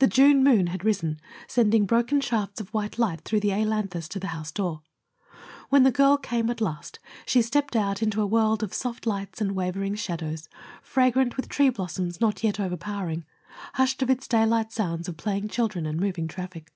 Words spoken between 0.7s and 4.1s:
risen, sending broken shafts of white light through the ailanthus